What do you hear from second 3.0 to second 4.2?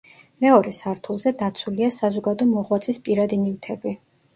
პირადი ნივთები.